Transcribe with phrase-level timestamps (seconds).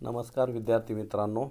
[0.00, 1.48] नमस्कार विद्यार्थी मित्रांनो.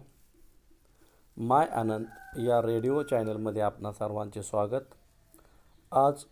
[1.37, 2.05] माय आनंद
[2.39, 4.93] या रेडिओ चॅनलमध्ये आपणा सर्वांचे स्वागत.
[5.91, 6.23] आज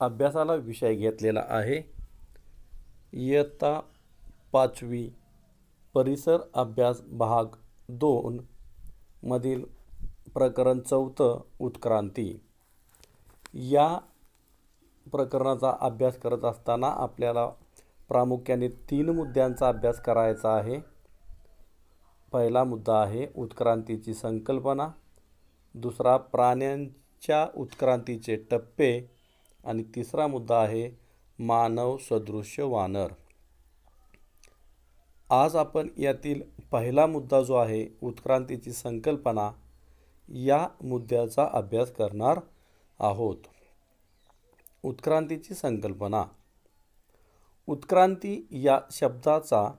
[0.00, 1.82] अभ्यासाला विषय घेतलेला आहे.
[3.12, 3.80] इयत्ता
[4.52, 5.10] पाचवी
[5.94, 7.44] परिसर अभ्यास भाग
[7.88, 8.40] दोन
[9.22, 9.64] मधील
[10.34, 12.40] प्रकरण चौथं उत्क्रांती.
[13.54, 13.98] या
[15.12, 17.46] प्रकरणाचा अभ्यास करत असताना आपल्याला
[18.08, 20.91] प्रामुख्याने तीन मुद्द्यांचा अभ्यास करायचा आहे.
[22.32, 24.88] पहिला मुद्दा आहे उत्क्रांतीची संकल्पना.
[25.74, 29.10] दुसरा प्राण्यांच्या उत्क्रांतीचे टप्पे.
[29.64, 30.90] आणि तिसरा मुद्दा आहे
[31.38, 33.06] मानव सदृश्य वानर.
[35.30, 39.50] आज आपण यातील पहिला मुद्दा जो आहे उत्क्रांतीची संकल्पना
[40.28, 42.40] या मुद्द्याचा अभ्यास करणार
[43.00, 43.36] आहोत.
[44.82, 46.24] उत्क्रांतीची संकल्पना.
[47.66, 49.70] उत्क्रांती या शब्दाचा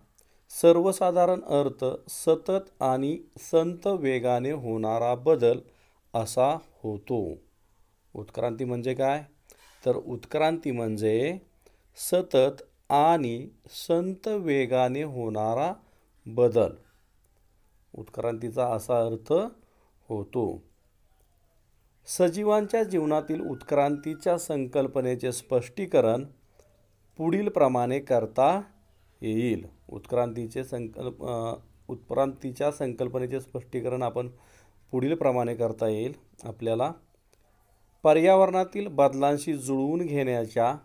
[0.62, 5.60] सर्वसाधारण अर्थ सतत आणि संत वेगाने होणारा बदल
[6.14, 7.38] असा होतो.
[8.14, 9.24] उत्क्रांती म्हणजे काय?
[9.86, 11.38] तर उत्क्रांती म्हणजे
[11.96, 15.74] सतत आणि संत वेगाने होणारा
[16.26, 16.70] बदल.
[17.94, 19.34] उत्क्रांतीचा असा अर्थ
[20.10, 20.64] होतो.
[22.06, 26.26] सजीवांच्या जीवनातील उत्क्रांतीच्या संकल्पनेचे स्पष्टीकरण
[27.18, 28.62] पुढील प्रमाणे करता
[29.24, 29.66] येईल.
[29.90, 31.24] उत्क्रांतीचे संकल्प
[31.88, 34.30] उत्क्रांतीच्या संकल्पनेचे स्पष्टीकरण आपण
[34.92, 36.14] पुढील प्रमाणे करता येईल.
[36.44, 36.92] आपल्याला
[38.04, 40.76] पर्यावरणातील बदलांशी जुळवून घेण्याच्या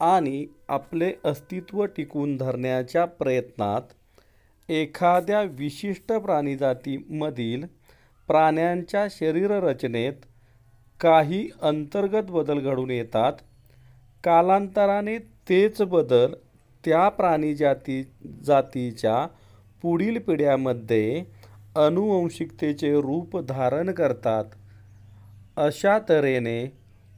[0.00, 3.82] आणि आपले अस्तित्व टिकून धरण्याच्या प्रयत्नात
[4.70, 7.64] एखाद्या विशिष्ट प्राणीजातीमधील
[8.28, 10.12] प्राण्यांच्या शरीररचनेत
[11.00, 13.32] काही अंतर्गत बदल घडून येतात.
[14.24, 16.34] कालांतराने तेच बदल
[16.88, 18.02] त्या प्राणी जाती
[18.44, 19.26] जातीच्या
[19.82, 21.24] पुढील पिढ्यामध्ये
[21.76, 24.44] अनुवंशिकतेचे रूप धारण करतात.
[25.56, 26.64] अशा तऱ्हेने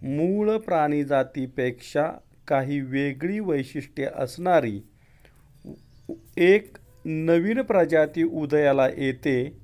[0.02, 2.08] मूळ प्राणीजातीपेक्षा
[2.48, 4.80] काही वेगळी वैशिष्ट्ये असणारी
[6.36, 9.56] एक नवीन प्रजाती उदयाला येते.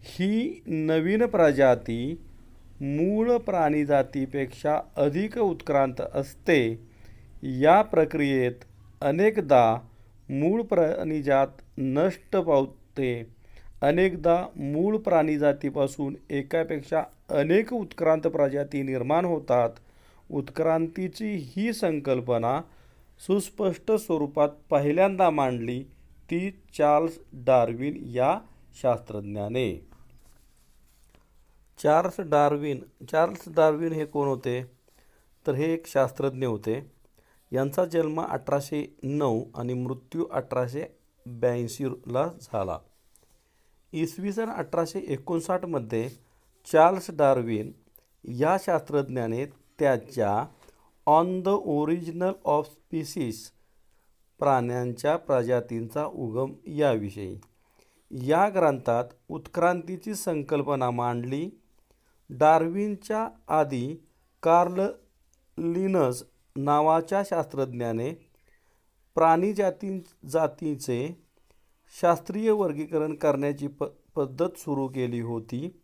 [0.00, 2.20] ही नवीन प्रजाती
[2.80, 6.90] मूळ प्राणीजातीपेक्षा अधिक उत्क्रांत असते.
[7.42, 8.64] या प्रक्रियेत
[9.02, 9.78] अनेकदा
[10.30, 11.46] मूळ प्राणीजात
[11.78, 13.26] नष्ट पावते.
[13.82, 19.70] अनेकदा मूळ प्राणीजातीपासून एकापेक्षा अनेक उत्क्रांत प्रजाती निर्माण होतात.
[20.30, 22.60] उत्क्रांतीची ही संकल्पना
[23.26, 25.82] सुस्पष्ट स्वरूपात पहिल्यांदा मांडली
[26.30, 28.40] ती चार्ल्स डार्विन या
[28.82, 29.86] शास्त्रज्ञाने.
[31.82, 32.78] चार्ल्स डार्विन
[33.12, 34.64] चार्ल्स डार्विन हे कोण होते?
[35.46, 36.99] तर हे एक शास्त्रज्ञ होते.
[37.52, 40.84] यांचा जन्म अठराशे नऊ आणि मृत्यू अठराशे
[41.26, 42.78] ब्याऐंशीला झाला.
[43.92, 46.08] इसवी सन अठराशे एकोणसाठमध्ये
[46.72, 47.72] चार्ल्स डार्विन
[48.24, 49.46] या शास्त्रज्ञाने
[49.78, 50.44] त्याच्या
[51.06, 53.52] on the original of species
[54.38, 57.38] प्राण्यांच्या प्रजातींचा उगम याविषयी.
[58.10, 61.50] या ग्रंथात उत्क्रांतीची संकल्पना मांडली.
[62.30, 63.94] डार्विनच्या आधी
[64.42, 64.80] कार्ल
[65.58, 66.22] लिनस
[66.56, 68.10] नावाच्या शास्त्रज्ञाने
[69.14, 70.00] प्राणीजाती
[70.30, 71.26] जातीचे
[72.00, 73.84] शास्त्रीय वर्गीकरण करण्याची प
[74.14, 75.80] पद्धत सुरू केली होती.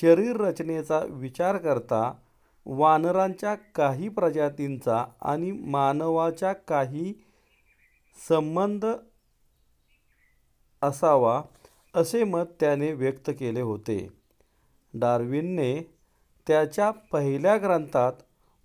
[0.00, 2.12] शरीर रचनेचा विचार करता
[2.66, 7.14] वानरांच्या काही प्रजातींचा आणि मानवाच्या काही
[8.28, 8.86] संबंध
[10.82, 11.42] असावा
[11.94, 14.08] असे मत त्याने व्यक्त केले होते.
[14.94, 15.96] डार्विनने
[16.46, 18.12] त्याच्या पहिल्या ग्रंथात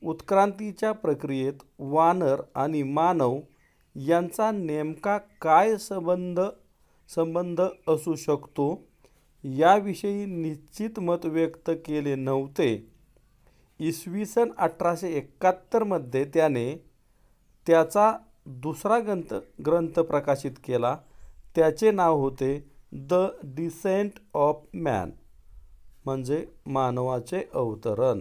[0.03, 3.39] उत्क्रांतीच्या प्रक्रियेत वानर आणि मानव
[3.95, 6.39] यांचा नेमका काय संबंध
[7.09, 8.87] संबंध असू शकतो
[9.43, 12.91] याविषयी निश्चित मत व्यक्त केले नव्हते.
[13.79, 16.85] इसवी सन अठराशे एकाहत्तरमध्ये त्याने
[17.67, 18.11] त्याचा
[18.45, 19.33] दुसरा ग्रंथ
[19.65, 20.97] ग्रंथ प्रकाशित केला.
[21.55, 23.13] त्याचे नाव होते द
[23.43, 25.11] डिसेंट ऑफ मॅन
[26.05, 28.19] म्हणजे मानवाचे अवतरण.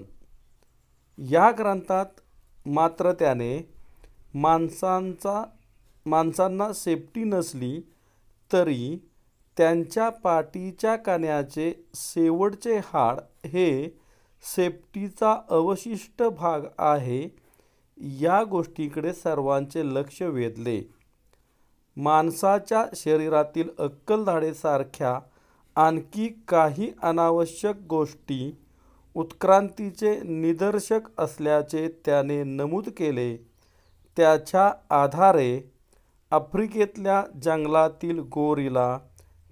[1.19, 2.07] या ग्रंथात
[2.67, 3.71] मात्र त्याने
[4.35, 5.45] माणसांचा
[6.07, 7.81] माणसांना सेफ्टी नसली
[8.53, 8.99] तरी
[9.57, 13.99] त्यांच्या पाठीच्या कण्याचे शेवटचे हाड हे
[14.57, 17.37] सेफ्टीचा अवशिष्ट भाग आहे
[17.99, 20.83] या गोष्टीकडे सर्वांचे लक्ष वेधले.
[21.97, 25.21] माणसाच्या शरीरातील अक्कलधाडेसारख्या
[25.77, 28.66] आणखी काही अनावश्यक गोष्टी
[29.17, 33.37] उत्क्रांतीचे निदर्शक असल्याचे त्याने नमूद केले.
[34.17, 35.73] त्याच्या आधारे
[36.31, 38.99] आफ्रिकेतल्या जंगलातील गोरिला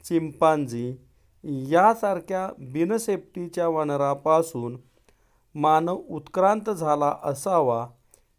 [0.04, 0.96] चिंपांझी
[1.44, 4.76] यासारख्या बिनसेफ्टीच्या वनरापासून
[5.54, 7.86] मानव उत्क्रांत झाला असावा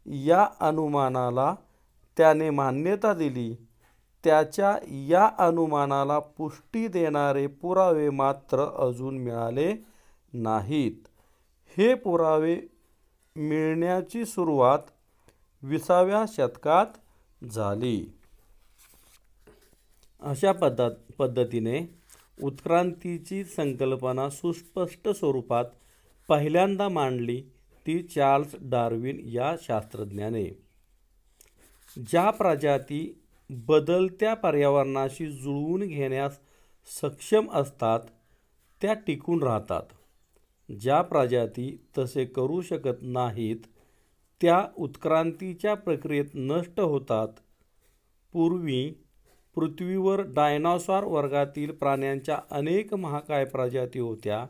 [0.06, 1.56] या अनुमानाला
[2.18, 3.56] त्याने मान्यता दिली.
[4.24, 9.86] त्याच्या या अनुमानाला पुष्टी देणारे पुरावे मात्र अजून मिळाले
[10.34, 11.08] नाहीत.
[11.78, 12.58] हे पुरावे
[13.36, 14.80] मिळण्याची सुरुवात
[15.64, 16.86] विसाव्या शतकात
[17.46, 18.18] झाली.
[20.22, 22.00] अशा पद्धत पद्धतीने
[22.44, 25.66] उत्क्रांतीची संकल्पना सुस्पष्ट स्वरूपात
[26.28, 27.42] पहिल्यांदा मांडली
[27.88, 30.64] ती चार्ल्स डार्विन या शास्त्रज्ञाने.
[31.98, 36.40] ज्या प्रजाती बदलत्या पर्यावरणाशी जुळवून घेण्यास
[37.02, 38.00] सक्षम असतात
[38.82, 39.84] त्या टिकून राहतात.
[40.70, 43.58] ज्या प्रजाती तसे करू शकत नाहीत
[44.42, 47.28] त्या उत्क्रांतीच्या प्रक्रियेत नष्ट होतात.
[48.34, 48.92] पूर्वी
[49.56, 54.46] पृथ्वीवर डायनॉसॉर वर्गातील प्राण्यांच्या अनेक महाकाय प्रजाती होत्या.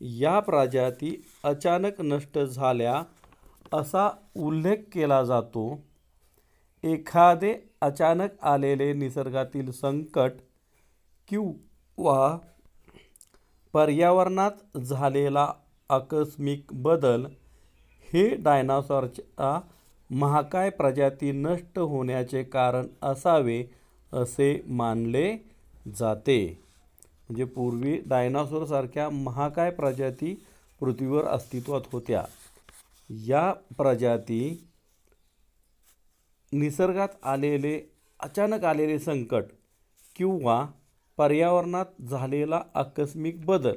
[0.00, 3.02] या प्रजाती अचानक नष्ट झाल्या
[3.72, 5.84] असा उल्लेख केला जातो.
[6.84, 10.30] एखादे अचानक आलेले निसर्गातील संकट
[11.28, 12.38] किंवा
[13.74, 15.52] पर्यावरणात झालेला
[15.90, 17.26] आकस्मिक बदल
[18.08, 19.58] हे डायनासॉरच्या
[20.10, 23.62] महाकाय प्रजाती नष्ट होण्याचे कारण असावे
[24.12, 25.32] असे मानले
[25.98, 26.44] जाते.
[27.28, 30.34] म्हणजे पूर्वी डायनासोरसारख्या महाकाय प्रजाती
[30.80, 32.24] पृथ्वीवर अस्तित्वात होत्या.
[33.10, 34.40] या प्रजाती
[36.52, 37.80] निसर्गात आलेले
[38.20, 39.44] अचानक आलेले संकट
[40.16, 40.64] किंवा
[41.18, 43.76] पर्यावरणात झालेला आकस्मिक बदल.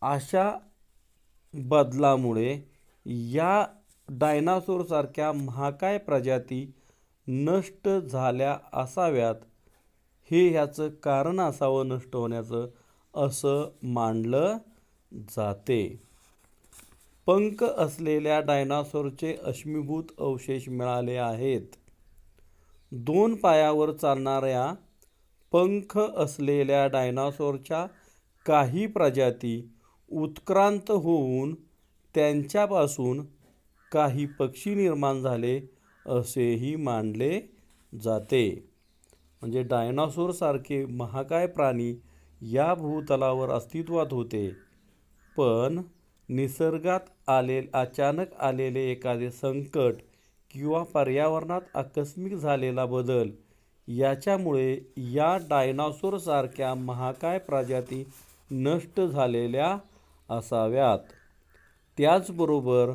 [0.00, 0.58] अशा
[1.54, 2.70] बदलामुळे
[3.06, 3.66] या
[4.08, 6.74] डायनासोरसारख्या महाकाय प्रजाती
[7.28, 9.34] नष्ट झाल्या असाव्यात.
[10.30, 12.68] हे ह्याचं कारण असावं नष्ट होण्याचं
[13.14, 14.58] असं मानलं
[15.12, 16.02] जाते.
[17.26, 21.62] पंख असलेल्या डायनासोरचे अश्मीभूत अवशेष मिळाले आहेत.
[22.92, 24.74] दोन पायावर चालणाऱ्या
[25.52, 27.86] पंख असलेल्या डायनासोरच्या
[28.46, 29.70] काही प्रजाती
[30.10, 31.54] उत्क्रांत होऊन
[32.14, 33.24] त्यांच्यापासून
[33.92, 35.60] काही पक्षी निर्माण झाले
[36.06, 37.40] असेही मानले
[37.92, 38.68] जाते.
[39.42, 41.94] म्हणजे डायनासोरसारखे महाकाय प्राणी
[42.40, 44.48] या भूतलावर अस्तित्वात होते.
[45.36, 45.82] पण
[46.28, 49.94] निसर्गात आले अचानक आलेले एखादे संकट
[50.50, 53.30] किंवा पर्यावरणात आकस्मिक झालेला बदल
[53.98, 58.04] याच्यामुळे या डायनासोरसारख्या महाकाय प्रजाती
[58.50, 59.76] नष्ट झालेल्या
[60.30, 60.98] असाव्यात.
[61.98, 62.90] त्याचबरोबर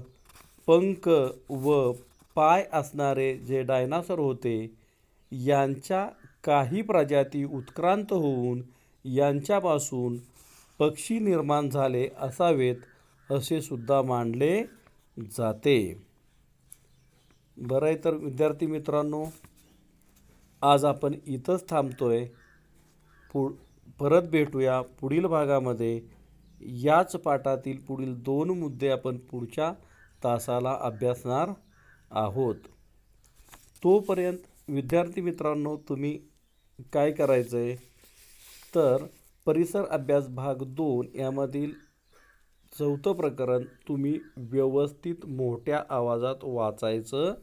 [0.68, 1.10] पंख
[1.50, 1.92] व
[2.36, 4.58] पाय असणारे जे डायनासोर होते
[5.32, 6.08] यांच्या
[6.44, 8.62] काही प्रजाती उत्क्रांत होऊन
[9.06, 10.18] यांच्यापासून
[10.80, 14.64] पक्षी निर्माण झाले असावेत असे सुद्धा मानले
[15.18, 16.08] जाते.
[17.58, 19.24] बरं आहे तर विद्यार्थी मित्रांनो
[20.62, 22.26] आज आपण इथंच थांबतोय.
[23.34, 23.48] पु
[24.00, 26.00] परत भेटूया पुढील भागामध्ये.
[26.84, 29.72] याच पाठातील पुढील दोन मुद्दे आपण पुढच्या
[30.24, 31.50] तासाला अभ्यासणार
[32.12, 32.56] आहोत.
[33.84, 34.38] तोपर्यंत
[34.68, 36.18] विद्यार्थी मित्रांनो तुम्ही
[36.94, 37.76] काय करायचं आहे
[38.76, 39.06] तर
[39.48, 41.72] परिसर अभ्यास भाग दोन यामधील
[42.74, 47.34] चौथं प्रकरण तुम्ही व्यवस्थित मोठ्या आवाजात वाचायचं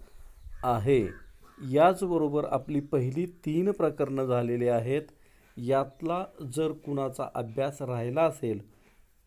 [0.65, 1.24] आहे.
[1.59, 5.03] याचबरोबर आपली पहिली तीन प्रकरणं झालेली आहेत.
[5.57, 8.69] यातला जर कुणाचा अभ्यास राहिला असेल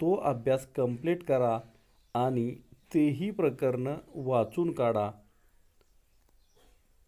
[0.02, 1.60] तो अभ्यास कंप्लीट करा
[2.14, 2.56] आणि
[2.94, 5.12] तेही प्रकरणं वाचून काढा.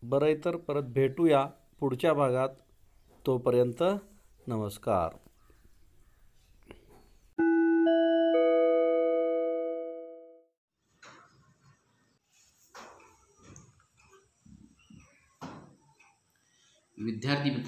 [0.04, 1.46] बरं आहे तर परत भेटूया
[1.80, 2.50] पुढच्या भागात.
[3.26, 3.84] तोपर्यंत
[4.48, 5.29] नमस्कार.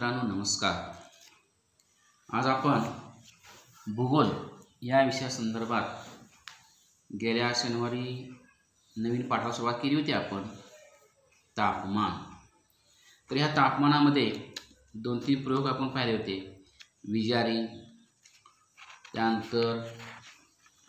[0.01, 0.93] मित्रांनो नमस्कार.
[2.29, 2.79] आज आपण
[3.96, 4.27] भूगोल
[4.81, 5.84] या विषयासंदर्भात
[7.22, 8.34] गेल्या शनिवारी
[8.98, 10.43] नवीन पाठाला सुरुवात केली होती आपण
[11.58, 12.12] तापमान.
[13.31, 14.53] तर ह्या तापमानामध्ये
[14.93, 16.65] दोन तीन प्रयोग आपण पाहिले होते.
[17.03, 17.67] विजारी
[19.13, 19.88] त्यानंतर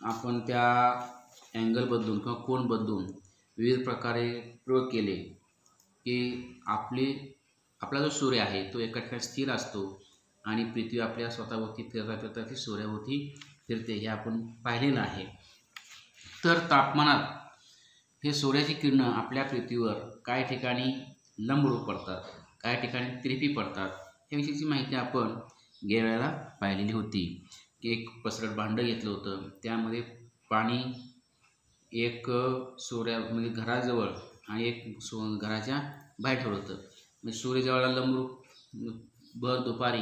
[0.01, 0.91] आपण त्या
[1.55, 3.05] अँगल बदलून किंवा कोण बदलून
[3.57, 5.17] विविध प्रकारे प्रयोग केले
[6.05, 7.39] की आपली
[7.83, 9.81] आपला जो सूर्य आहे तो एका ठिकाणी स्थिर असतो
[10.45, 13.17] आणि पृथ्वी आपल्या स्वतःभोवती फिरता फिरता ती सूर्याभोवती
[13.67, 15.25] फिरते हे आपण पाहिलेलं आहे.
[16.43, 20.91] तर तापमानात हे सूर्याची किरणं आपल्या पृथ्वीवर काय ठिकाणी
[21.39, 22.29] लंबरूप पडतात
[22.63, 23.89] काय ठिकाणी तिरपी पडतात
[24.29, 25.33] ह्याविषयीची माहिती आपण
[25.81, 26.29] गेल्याला
[26.61, 27.25] पाहिलेली होती.
[27.81, 30.01] की एक पसरट भांडं घेतलं होतं त्यामध्ये
[30.49, 30.81] पाणी
[31.91, 32.29] एक
[32.79, 34.07] सूर्या म्हणजे घराजवळ
[34.49, 35.79] आणि एक सो घराच्या
[36.19, 36.81] बाहेर ठेवलं होतं.
[37.23, 38.41] म्हणजे सूर्य ज्यावेळेला लंबरूप
[39.35, 40.01] भर दुपारी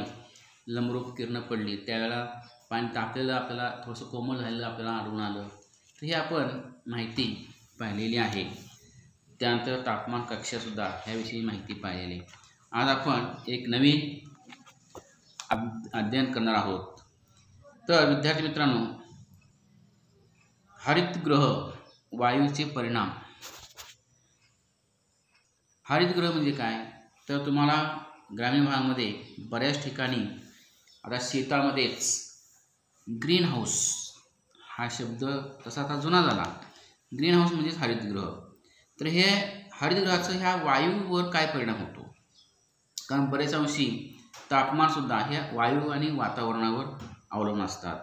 [0.66, 1.76] लंबरूप किरणं पडली.
[1.76, 2.24] त्यावेळेला
[2.70, 5.48] पाणी तापलेलं आपल्याला थोडंसं कोमल झालेलं आपल्याला आढळून आलं.
[5.48, 8.44] तर ही आपण माहिती पाहिलेली आहे.
[9.40, 12.20] त्यानंतर तापमान कक्षासुद्धा ह्याविषयी माहिती पाहिलेली.
[12.72, 14.28] आज आपण एक नवीन
[15.94, 17.00] अध्ययन करणार आहोत.
[17.88, 18.84] तर विद्यार्थी मित्रांनो
[20.80, 21.70] हरितगृह
[22.12, 23.10] वायूचे परिणाम.
[25.84, 26.91] हरितगृह म्हणजे काय?
[27.28, 27.98] तर तुम्हाला
[28.38, 30.24] ग्रामीण भागामध्ये बऱ्याच ठिकाणी
[31.04, 32.28] आता शेतामध्येच
[33.06, 33.74] ग्रीन हाऊस
[34.68, 35.24] हा शब्द
[35.66, 36.44] तसा आता जुना झाला.
[37.12, 38.28] ग्रीन हाऊस म्हणजेच हरितगृह.
[39.00, 39.24] तर हे
[39.72, 42.14] हरितगृहाचं ह्या वायूवर काय परिणाम होतो?
[43.08, 43.86] कारण बरेच अंशी
[44.50, 46.84] तापमानसुद्धा हे वायू आणि वातावरणावर
[47.30, 47.96] अवलंबून असतात.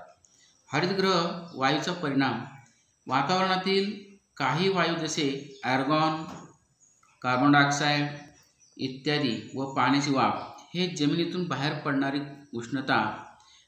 [0.74, 2.44] हरितगृह वायूचा परिणाम
[3.08, 3.94] वातावरणातील
[4.38, 6.24] काही वायू जसे ॲर्गॉन
[7.22, 8.08] कार्बन डायऑक्साईड
[8.79, 12.19] इत्यादी व पाण्याची वाफ हे जमिनीतून बाहेर पडणारी
[12.53, 13.25] उष्णता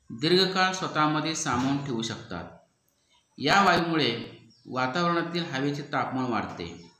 [0.10, 2.46] दीर्घकाळ स्वतःमध्ये सामावून ठेवू शकतात.
[3.38, 6.92] या वायूमुळे वातावरणातील हवेचे तापमान वाढते.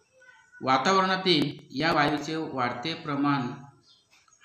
[0.62, 3.42] वातावरणातील या वायूचे वाढते प्रमाण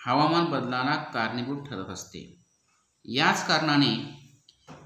[0.07, 2.43] हवामान बदलाला कारणीभूत ठरत असते.
[3.05, 3.95] याच कारणाने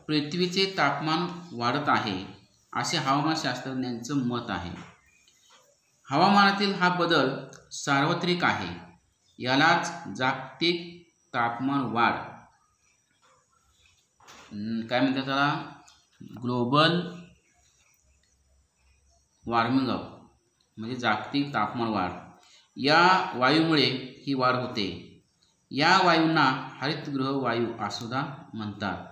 [0.07, 2.25] पृथ्वीचे तापमान वाढत आहे
[2.73, 4.71] असे हवामानशास्त्रज्ञांचं मत आहे.
[6.11, 7.29] हवामानातील हा बदल
[7.73, 8.91] सार्वत्रिक आहे.
[9.39, 12.13] यालाच जागतिक तापमान वाढ.
[14.89, 15.73] काय म्हणतात त्याला?
[16.43, 17.01] ग्लोबल
[19.47, 20.21] वॉर्मिंग अप
[20.77, 22.11] म्हणजे जागतिक तापमान वाढ.
[22.77, 25.07] या वायूमुळे ही वाढ होते.
[25.71, 29.07] या वायूंना हरितगृह वायू असुद्धा म्हणतात.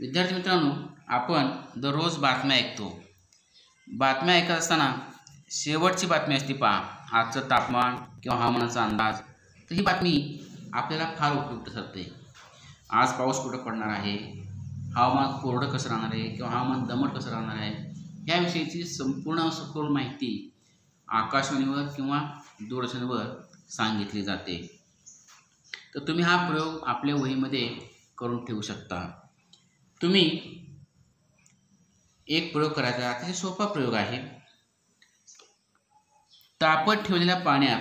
[0.00, 0.72] विद्यार्थी मित्रांनो
[1.08, 3.00] आपण दररोज बातम्या ऐकतो.
[3.92, 4.96] बातम्या ऐकत असताना
[5.50, 6.99] शेवटची बातमी असते पहा.
[7.12, 9.18] आजचं तापमान किंवा हवामानाचा अंदाज
[9.70, 10.40] तर ही बातमी
[10.72, 12.12] आपल्याला फार उपयुक्त ठरते.
[12.90, 14.42] आज पाऊस कुठं पडणार आहे?
[14.96, 16.30] हवामान कोरडं कसं राहणार आहे?
[16.30, 17.74] किंवा हवामान दमट कसं राहणार आहे?
[18.28, 20.52] ह्याविषयीची संपूर्ण सखोल माहिती
[21.08, 22.22] आकाशवाणीवर किंवा
[22.60, 24.80] दूरदर्शनवर सांगितली जाते.
[25.94, 27.76] तर तुम्ही हा प्रयोग आपल्या वहीमध्ये
[28.18, 29.10] करून ठेवू शकता.
[30.02, 30.40] तुम्ही
[32.26, 34.39] एक प्रयोग करायचा अतिशय सोपा प्रयोग आहे.
[36.62, 37.80] तापत ठेवलेल्या पाण्यात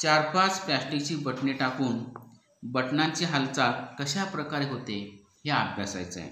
[0.00, 2.04] चार पाच प्लॅस्टिकची बटणे टाकून
[2.62, 6.30] बटनांची हालचाल कशा प्रकारे होते हे अभ्यासायचं आहे.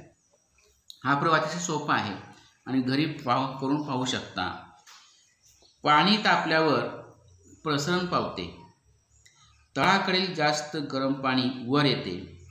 [1.04, 2.14] हा प्रयोग अतिशय सोपा आहे
[2.66, 4.73] आणि घरी पाव करून पाहू शकता.
[5.83, 6.80] पाणी तापल्यावर
[7.64, 8.66] प्रसरण पावते.
[9.76, 12.47] तळाकडील जास्त गरम पाणी वर येते.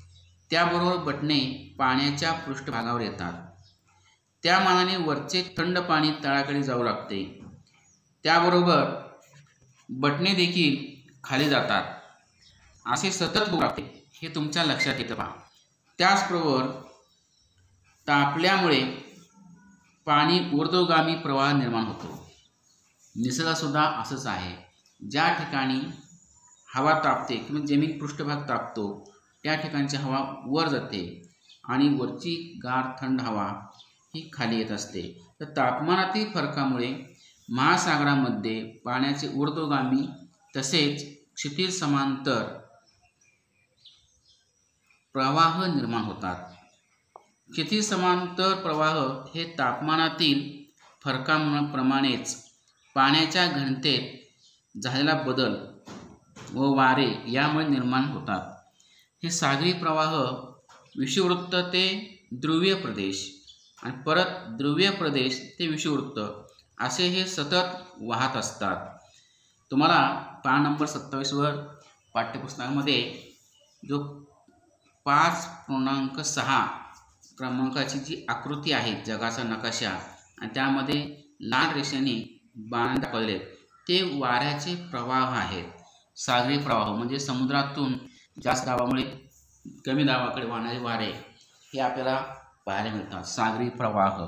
[0.51, 3.33] त्याबरोबर बटणे पाण्याच्या पृष्ठभागावर येतात.
[4.43, 7.41] त्या मानाने वरचे थंड पाणी तळाकडे जाऊ लागते.
[8.23, 9.04] त्याबरोबर
[9.89, 11.83] बटणे देखील खाली जातात.
[12.85, 15.31] असे सतत होऊ लागते हे तुमच्या लक्षात येतं पहा.
[15.97, 16.67] त्याचबरोबर
[18.07, 18.85] तापल्यामुळे
[20.05, 22.31] पाणी ऊर्ध्वगामी प्रवाह निर्माण होतो.
[23.15, 24.65] निसर्गासुद्धा असंच आहे.
[25.09, 25.79] ज्या ठिकाणी
[26.75, 31.29] हवा तापते किंवा जमीन पृष्ठभाग तापतो त्या ठिकाणची हवा वर जाते
[31.63, 33.67] आणि वरची गार थंड हवा
[34.15, 35.27] ही खाली येत असते.
[35.39, 37.14] तर तापमानातील फरकामुळे
[37.49, 40.05] महासागरामध्ये पाण्याचे ऊर्ध्वगामी
[40.57, 41.03] तसेच
[41.35, 42.43] क्षितिज समांतर
[45.15, 46.35] प्रवाह निर्माण होतात.
[47.49, 48.97] क्षितिज समांतर प्रवाह
[49.35, 50.41] हे तापमानातील
[51.03, 52.35] फरकाप्रमाणेच
[52.95, 55.55] पाण्याच्या घनतेत झालेला बदल
[56.53, 58.51] व वारे यामुळे निर्माण होतात.
[59.23, 60.15] हे सागरी प्रवाह
[60.97, 61.85] विषुववृत्त ते
[62.33, 63.29] ध्रुवीय प्रदेश
[63.83, 66.19] आणि परत ध्रुवीय प्रदेश ते विषुववृत्त
[66.77, 68.87] असे हे सतत वाहत असतात.
[69.71, 70.01] तुम्हाला
[70.43, 71.55] पान नंबर सत्तावीसवर
[72.15, 72.99] पाठ्यपुस्तकामध्ये
[73.83, 73.99] जो
[75.05, 76.65] पाच पूर्णांक सहा
[77.37, 79.89] क्रमांकाची जी आकृती आहे जगाचा नकाशा
[80.41, 81.01] आणि त्यामध्ये
[81.41, 82.13] लाल रेषेने
[82.69, 83.53] बाण दाखवलेले आहेत
[83.87, 85.65] ते वाऱ्याचे प्रवाह आहेत.
[86.17, 87.97] सागरी प्रवाह म्हणजे समुद्रातून
[88.43, 89.03] जास्त दाबामुळे
[89.85, 91.11] कमी दाबाकडे वाहणारे वारे
[91.73, 92.15] हे आपल्याला
[92.65, 93.23] पाहायला मिळतात.
[93.23, 94.23] सागरी प्रवाह.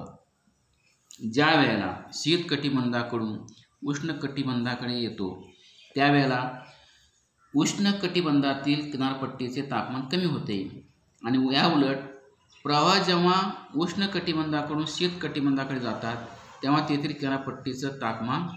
[1.20, 3.38] ज्या वेळेला शीतकटिबंधाकडून
[3.82, 5.28] उष्णकटिबंधाकडे उष्ण कटिबंधाकडे येतो
[5.96, 6.42] त्यावेळेला
[7.54, 10.58] उष्ण कटिबंधातील किनारपट्टीचे तापमान कमी होते.
[11.22, 11.98] आणि याउलट
[12.66, 13.42] प्रवाह जेव्हा
[13.76, 16.26] उष्णकटिबंधाकडून शीतकटिबंधाकडे शीत कटिबंधाकडे जातात
[16.64, 18.48] तेव्हा तेथील किनारपट्टीचं तापमान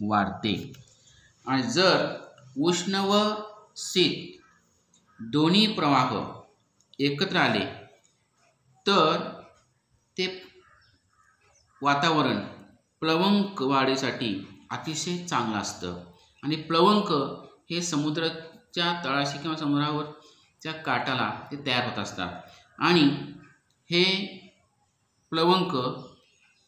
[0.00, 0.72] वाढते.
[1.46, 2.06] आणि जर
[2.56, 3.22] उष्ण व
[3.76, 4.40] शीत
[5.20, 6.14] दोन्ही प्रवाह
[6.98, 7.64] एकत्र आले
[8.86, 9.28] तर
[10.16, 10.26] ते
[11.82, 12.38] वातावरण
[13.00, 16.00] प्लवंक वाढीसाठी अतिशय चांगलं असतं.
[16.42, 17.12] आणि प्लवंक
[17.70, 22.42] हे समुद्राच्या तळाशी किंवा समुद्रावरच्या काठाला ते तयार होत असतात.
[22.78, 23.02] आणि
[23.90, 24.04] हे
[25.30, 25.98] प्लवंक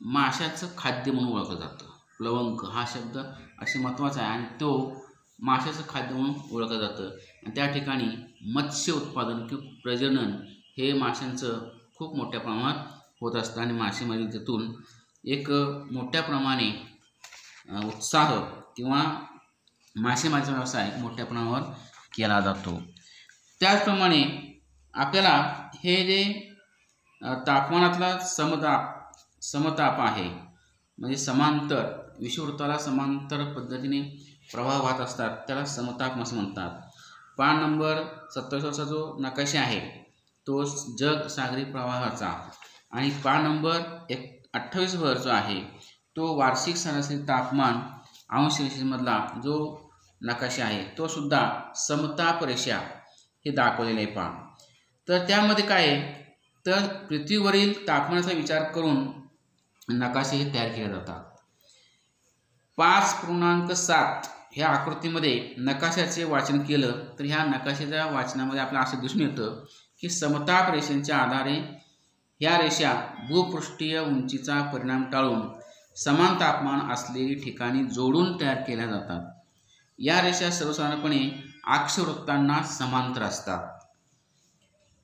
[0.01, 1.87] माशाचं खाद्य म्हणून ओळखलं जातं.
[2.19, 3.19] प्लवंक हा शब्द
[3.63, 4.97] असे महत्त्वाचा आहे आणि तो
[5.39, 7.05] माशाचं खाद्य म्हणून ओळखलं जातं.
[7.07, 8.09] आणि त्या ठिकाणी
[8.53, 10.33] मत्स्य उत्पादन किंवा प्रजनन
[10.79, 12.87] हे माशांचं खूप मोठ्या प्रमाणात
[13.21, 13.61] होत असतं.
[13.61, 14.73] आणि मासेमारी त्यातून
[15.25, 15.51] एक
[15.93, 16.71] मोठ्या प्रमाणे
[17.87, 18.35] उत्साह
[18.77, 19.03] किंवा
[19.97, 21.61] मासेमारीचा व्यवसाय मोठ्या प्रमाणावर
[22.15, 22.81] केला जातो.
[23.61, 24.23] त्याचप्रमाणे
[24.95, 25.37] आपल्याला
[25.85, 26.23] हे जे
[27.47, 30.29] तापमानातला समताप समताप आहे
[30.99, 31.85] म्हणजे समांतर
[32.21, 34.01] विषुवृत्ताला समांतर पद्धतीने
[34.53, 36.81] प्रवाह वाहत असतात त्याला समताप असं म्हणतात.
[37.39, 38.03] पान नंबर
[38.35, 39.81] सत्तावीसचा जो नकाशा आहे
[40.47, 40.63] तो
[40.99, 42.33] जग सागरी प्रवाहाचा.
[42.93, 45.61] आणि पान नंबर एक अठ्ठावीसवर जो आहे
[46.17, 47.75] तो वार्षिक सरासरी तापमान
[48.31, 49.57] अंश सेल्सिअसमधला जो
[50.23, 52.79] नकाशा आहे तो सुद्धा समताप रेषा
[53.47, 54.31] हे दाखवलेलं आहे पहा.
[55.09, 56.01] तर त्यामध्ये काय आहे?
[56.67, 59.13] तर पृथ्वीवरील तापमानाचा विचार करून
[59.89, 61.25] नकाशे हे तयार केले जातात.
[62.79, 69.21] पाच पूर्णांक सात ह्या आकृतीमध्ये नकाशाचे वाचन केलं तर ह्या नकाशाच्या वाचनामध्ये आपल्याला असं दिसून
[69.21, 69.65] येतं
[70.01, 71.57] की समताप रेषेच्या आधारे
[72.41, 75.41] ह्या रेषा भूपृष्ठीय उंचीचा परिणाम टाळून
[75.97, 79.41] समान तापमान असलेली ठिकाणी जोडून तयार केल्या जातात.
[79.99, 83.81] या रेषा सर्वसाधारणपणे अक्षवृत्तांना समांतर असतात.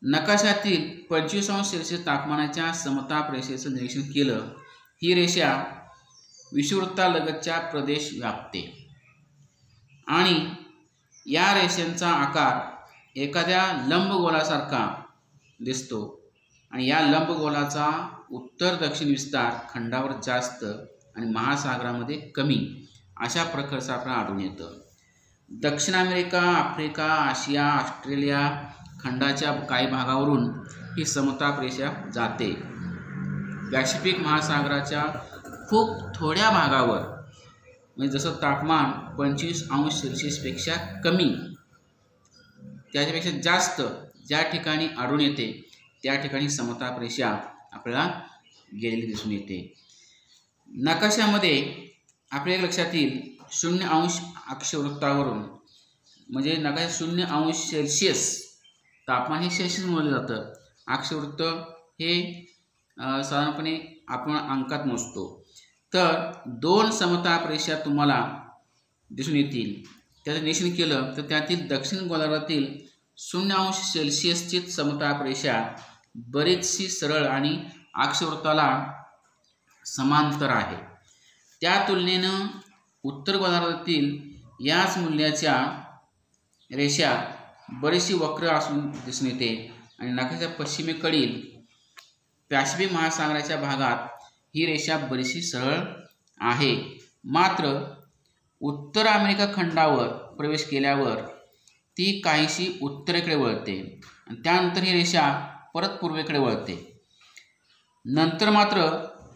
[0.03, 4.49] नकाशातील पंचवीस अंश सेल्सिअस तापमानाच्या समताप रेषेचं निरीक्षण केलं
[5.03, 5.65] ही रेषा
[6.53, 8.89] विषुवृत्तालगतच्या प्रदेश व्यापते.
[10.07, 10.49] आणि
[11.27, 12.77] या रेषांचा आकार
[13.17, 15.03] एखाद्या लंबगोलासारखा
[15.61, 16.26] दिसतो.
[16.73, 17.89] आणि या लंबगोलाचा
[18.31, 20.65] उत्तर दक्षिण विस्तार खंडावर जास्त
[21.17, 22.59] आणि महासागरामध्ये कमी
[23.17, 24.73] अशा प्रकारचं आपल्याला आढळून येतं.
[25.49, 28.41] दक्षिण अमेरिका आफ्रिका आशिया ऑस्ट्रेलिया
[29.01, 30.49] खंडाच्या काही भागावरून
[30.99, 32.53] ही समताप रेषा जाते.
[33.73, 35.05] पॅसिफिक महासागराच्या
[35.71, 36.99] खूप थोड्या भागावर
[37.97, 40.75] म्हणजे जसं तापमान पंचवीस अंश सेल्सिअसपेक्षा
[41.05, 41.35] कमी
[42.93, 43.83] त्याच्यापेक्षा जास्त
[44.29, 45.66] ज्या ठिकाणी आढळून येते
[46.03, 47.29] त्या ठिकाणी समताप रेषा
[47.73, 48.21] आपल्याला
[48.83, 49.75] गेलेली दिसून येते.
[50.69, 51.87] नकाशामध्ये
[52.31, 55.43] आपल्या लक्षातील लक्षात येईल शून्य अंश अक्षवृत्तावरून
[56.29, 58.43] म्हणजे नकाशा शून्य अंश सेल्सिअस
[59.09, 60.53] तापमान हे सेल्सिअस मोजलं जातं.
[60.87, 61.43] अक्षवृत्त
[62.01, 62.33] हे
[62.97, 65.25] साधारणपणे आपण अंकात मोजतो.
[65.93, 68.21] तर दोन समताप रेषा तुम्हाला
[69.11, 69.83] दिसून येतील.
[70.25, 72.67] त्याचं निरीक्षण केलं तर त्यातील दक्षिण गोलार्धातील
[73.19, 75.77] शून्य अंश सेल्सिअसची समताप रेषा
[76.15, 78.93] बरीचशी सरळ आणि अक्षवृत्ताला
[79.85, 80.77] समांतर आहे.
[81.61, 82.47] त्या तुलनेनं
[83.03, 84.19] उत्तर गोलार्धातील
[84.61, 85.83] याच मूल्याच्या
[86.77, 87.25] रेषा
[87.69, 89.73] बरीचशी वक्र असून दिसून येते.
[89.99, 91.41] आणि नकाशाच्या पश्चिमेकडील
[92.51, 94.09] पॅसिफिक महासागराच्या भागात
[94.55, 95.79] ही रेषा बरीचशी सरळ
[96.41, 97.05] आहे.
[97.25, 97.93] मात्र
[98.61, 101.36] उत्तर अमेरिका खंडावर प्रवेश केल्यावर
[101.99, 104.01] ती काहीशी उत्तरेकडे वळते.
[104.27, 107.03] आणि त्यानंतर ही रेषा परत पूर्वेकडे वळते.
[108.05, 108.81] नंतर मात्र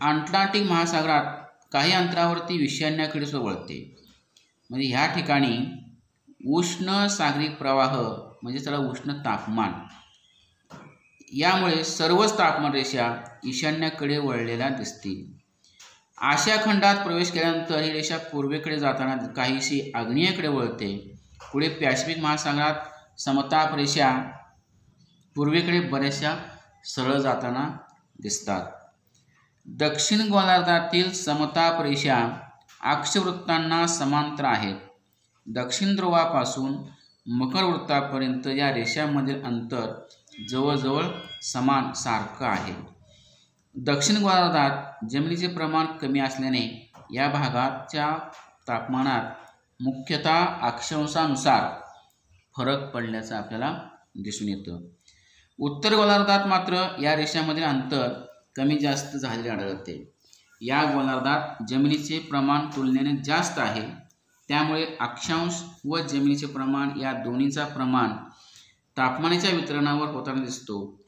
[0.01, 1.25] अटलांटिक महासागरात
[1.73, 3.97] काही अंतरावरती ईशान्याकडे वळते.
[4.71, 5.59] म्हणजे ह्या ठिकाणी
[6.47, 7.97] उष्ण सागरी प्रवाह
[8.43, 9.73] म्हणजे त्याला उष्ण तापमान
[11.33, 15.33] यामुळे सर्वच तापमान रेषा ईशान्याकडे वळलेल्या दिसतील.
[16.19, 21.20] आशिया खंडात प्रवेश केल्यानंतर ही रेषा पूर्वेकडे जाताना काहीशी आग्नेयेकडे वळते.
[21.53, 22.75] पुढे पॅसिफिक महासागरात
[23.21, 24.31] समताप रेषा
[25.37, 26.37] पूर्वेकडे बऱ्याचशा
[26.85, 27.77] सरळ जाताना
[28.23, 28.67] दिसतात.
[29.67, 32.37] दक्षिण गोलार्धातील समताप रेषा
[32.81, 34.77] अक्षवृत्तांना समांतर आहेत.
[35.47, 36.73] दक्षिण ध्रुवापासून
[37.27, 39.93] मकर वृत्तापर्यंत या रेषांमधील अंतर
[40.49, 41.05] जवळजवळ
[41.43, 42.75] समान सारखं आहे.
[43.75, 48.19] दक्षिण गोलार्धात जमिनीचे प्रमाण कमी असल्याने या भागाच्या
[48.69, 49.23] तापमानात
[49.81, 51.81] मुख्यतः अक्षांशानुसार
[52.57, 53.79] फरक पडल्याचं आपल्याला
[54.15, 54.81] दिसून येतं.
[55.59, 58.25] उत्तर गोलार्धात मात्र या रेषामधील अंतर
[58.57, 60.13] कमी जास्त झालेले आढळते.
[60.61, 64.11] या गोलार्धात जमिनीचे प्रमाण तुलनेने जास्त आहे.
[64.49, 68.09] त्यामुळे अक्षांश व जमिनीचे प्रमाण या दोन्हीचा प्रमाण
[68.97, 71.05] तापमानाच्या वितरणावर होताना दिसतो.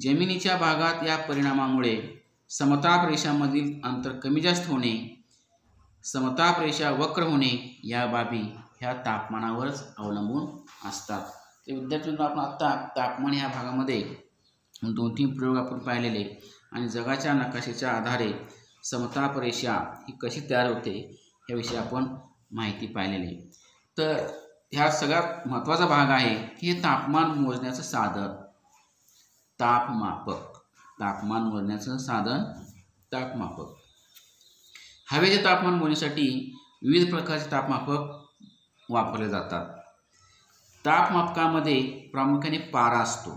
[0.00, 5.21] जमिनीच्या भागात या परिणामामुळे समताप रेषामधील अंतर कमी जास्त होणे
[6.04, 10.46] समताप रेषा वक्र होणे या बाबी ह्या तापमानावरच अवलंबून
[10.88, 11.20] असतात.
[11.66, 14.16] ते विद्यार्थ्यांना आपण आत्ता तापमान ह्या भागामध्ये
[14.82, 16.52] दोन तीन प्रयोग आपण पाहिलेले.
[16.72, 18.32] आणि जगाच्या नकाशेच्या आधारे
[18.84, 22.04] समताप रेषा ही कशी तयार होते ह्याविषयी आपण
[22.50, 23.50] माहिती पाहिलेली.
[23.98, 24.26] तर
[24.72, 28.34] ह्या सगळ्यात महत्त्वाचा भाग आहे की हे तापमान मोजण्याचं साधन.
[29.60, 30.58] तापमापक.
[31.00, 32.44] तापमान मोजण्याचं साधन
[33.12, 33.81] तापमापक.
[35.12, 36.26] हवेचे तापमान मोजण्यासाठी
[36.82, 39.66] विविध प्रकारचे तापमापक वापरले जातात.
[40.84, 41.80] तापमापकामध्ये
[42.12, 43.30] प्रामुख्याने पारा असतो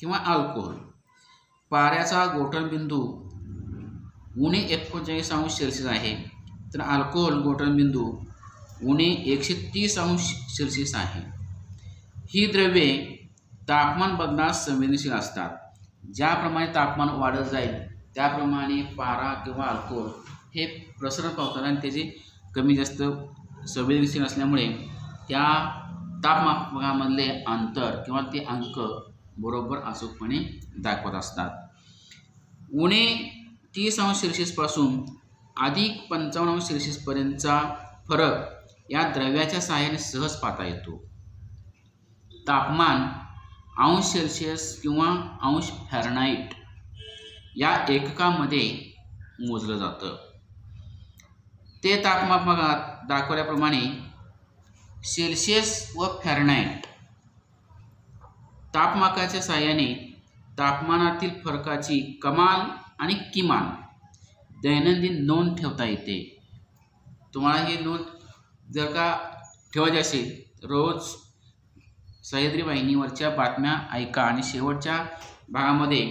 [0.00, 0.74] किंवा अल्कोहोल.
[1.70, 3.00] पाऱ्याचा गोठणबिंदू
[4.46, 6.14] उणे एकोणचाळीस अंश सेल्सिअस आहे
[6.74, 8.06] तर अल्कोहोल गोठणबिंदू
[8.84, 11.22] उणे एकशे तीस अंश सेल्सिअस आहे.
[12.30, 12.90] ही द्रव्ये
[13.68, 15.50] तापमान बदलास संवेदनशील असतात.
[16.14, 17.80] ज्याप्रमाणे तापमान वाढत जाईल
[18.14, 20.10] त्याप्रमाणे पारा किंवा अल्कोहोल
[20.54, 20.66] हे
[21.00, 22.20] प्रसरण पावतात आणि त्याचे
[22.54, 23.02] कमी जास्त
[23.68, 24.66] संवेदनशील असल्यामुळे
[25.28, 25.44] त्या
[26.24, 28.78] तापमापकामधले अंतर किंवा ते अंक
[29.38, 30.38] बरोबर अचूकपणे
[30.78, 31.50] दाखवत असतात.
[32.74, 33.06] उणे
[33.76, 35.04] तीस अंश सेल्सिअसपासून
[35.56, 37.60] अधिक पंचावन्न अंश सेल्सिअसपर्यंतचा
[38.08, 40.96] फरक या द्रव्याच्या सहाय्याने सहज पाहता येतो.
[42.48, 43.08] तापमान
[43.78, 45.06] अंश सेल्सिअस किंवा
[45.42, 46.54] अंश फॅरनाईट
[47.56, 48.92] या एककामध्ये
[49.40, 50.31] मोजलं जातं.
[51.82, 53.80] ते तापमापकात दाखवल्याप्रमाणे
[55.04, 56.86] सेल्सिअस व फॅरनाईट
[58.74, 59.86] तापमाकाच्या साहाय्याने
[60.58, 62.60] तापमानातील फरकाची कमाल
[62.98, 63.70] आणि किमान
[64.62, 66.16] दैनंदिन नोंद ठेवता येते.
[67.34, 68.04] तुम्हाला ही नोंद
[68.74, 69.12] जर का
[69.74, 70.30] ठेवायची असेल
[70.64, 71.02] रोज
[72.24, 74.96] सह्याद्री वाहिनीवरच्या बातम्या ऐका आणि शेवटच्या
[75.48, 76.04] भागामध्ये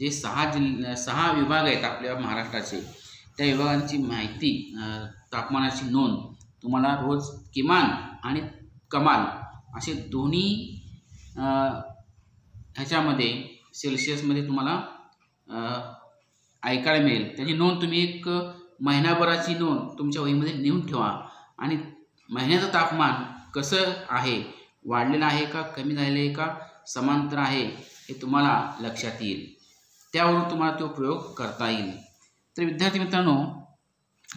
[0.00, 2.80] जे सहा जिल्ह सहा विभाग आहेत आपल्या महाराष्ट्राचे
[3.38, 4.50] त्या विभागांची माहिती
[5.32, 6.16] तापमानाची नोंद
[6.62, 7.90] तुम्हाला रोज किमान
[8.26, 8.40] आणि
[8.90, 9.24] कमाल
[9.78, 10.46] असे दोन्ही
[12.76, 13.30] ह्याच्यामध्ये
[13.74, 14.80] सेल्सिअसमध्ये तुम्हाला
[16.62, 17.36] ऐकायला मिळेल.
[17.36, 18.28] त्याची नोंद तुम्ही एक
[18.84, 21.10] महिनाभराची नोंद तुमच्या वहीमध्ये नेऊन ठेवा.
[21.58, 21.76] आणि
[22.28, 23.22] महिन्याचं तापमान
[23.54, 24.42] कसं आहे?
[24.86, 25.62] वाढलेलं आहे का?
[25.76, 26.46] कमी झालेलं आहे का?
[26.86, 27.64] समांतर आहे?
[28.08, 29.54] हे तुम्हाला लक्षात येईल.
[30.12, 31.90] त्यावरून तुम्हाला तो प्रयोग करता येईल.
[32.56, 33.34] तर विद्यार्थी मित्रांनो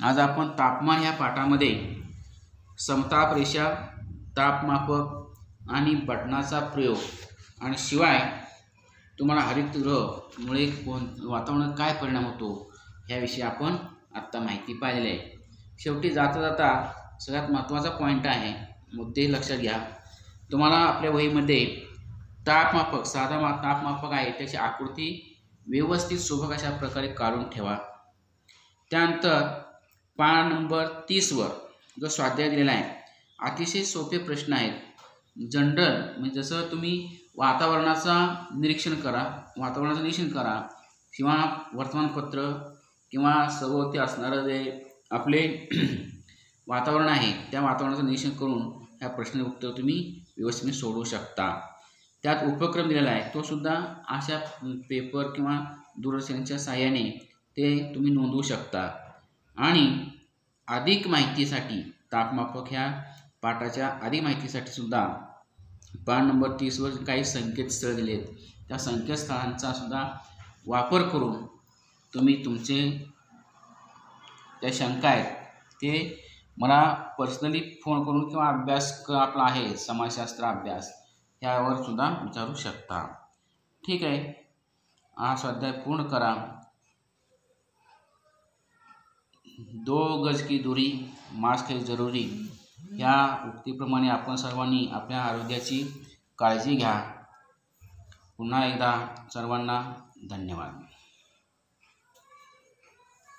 [0.04, 1.96] आज आपण तापमान ह्या पाठामध्ये
[2.80, 3.70] समताप रेषा
[4.38, 6.98] तापमापक आणि बटनाचा प्रयोग
[7.62, 8.20] आणि शिवाय
[9.20, 12.72] तुम्हाला हरितगृहमुळे कोण वातावरणात काय परिणाम होतो
[13.08, 13.76] ह्याविषयी आपण
[14.16, 15.38] आत्ता माहिती पाहिलेली आहे.
[15.80, 18.54] शेवटी जाता जाता सगळ्यात महत्त्वाचा पॉईंट आहे
[18.94, 19.78] मुद्दे लक्षात घ्या.
[20.52, 21.66] तुम्हाला आपल्या वहीमध्ये
[22.48, 27.78] तापमापक साधा मा तापमापक आहे त्याची आकृती व्यवस्थित सुबक अशा प्रकारे काढून ठेवा.
[28.92, 29.42] त्यानंतर
[30.20, 31.50] पान नंबर तीसवर
[32.02, 32.98] जो स्वाध्याय दिलेला आहे
[33.40, 34.74] अतिशय सोपे प्रश्न आहेत.
[35.52, 36.94] जनरल म्हणजे जसं तुम्ही
[37.38, 38.16] वातावरणाचा
[38.60, 39.24] निरीक्षण करा
[39.58, 40.62] वातावरणाचं निरीक्षण करा
[41.14, 41.36] किंवा
[41.74, 42.50] वर्तमानपत्र
[43.12, 44.60] किंवा सभोवती असणारं जे
[45.12, 45.42] आपले
[46.68, 48.62] वातावरण आहे त्या वातावरणाचं निरीक्षण करून
[49.00, 49.98] ह्या प्रश्न उत्तर तुम्ही
[50.38, 51.50] व्यवस्थित म्हणजे सोडवू शकता.
[52.24, 53.76] त्यात उपक्रम दिलेला आहे तो सुद्धा
[54.08, 54.38] अशा
[54.90, 55.60] पेपर किंवा
[55.98, 57.04] दूरदर्शनच्या साहाय्याने
[57.58, 58.88] ते तुम्ही नोंदवू शकता.
[59.58, 60.06] आणि
[60.68, 61.82] अधिक माहितीसाठी
[62.12, 62.92] तापमापक ह्या
[63.42, 65.06] पाठाच्या अधिक माहितीसाठी सुद्धा
[66.08, 70.04] पान नंबर तीसवर काही संकेतस्थळ दिले आहेत त्या संकेतस्थळांचा सुद्धा
[70.68, 71.46] वापर करून
[72.14, 72.80] तुम्ही तुमचे
[74.62, 75.26] त्या शंका आहेत
[75.74, 76.26] ते
[76.58, 80.92] मला पर्सनली फोन करून किंवा अभ्यास क आपला आहे समाजशास्त्र अभ्यास
[81.42, 83.06] ह्यावर सुद्धा विचारू शकता.
[83.84, 84.18] ठीक आहे.
[85.18, 86.34] हा स्वाध्याय पूर्ण करा.
[89.60, 92.50] दो गज की दूरी मास्क है जरुरी.
[92.94, 96.06] ह्या उक्तीप्रमाणे आपण सर्वांनी आपल्या आरोग्याची
[96.38, 97.12] काळजी घ्या.
[98.38, 99.94] पुन्हा एकदा सर्वांना
[100.30, 100.89] धन्यवाद.